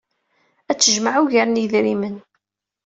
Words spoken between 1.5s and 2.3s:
yedrimen.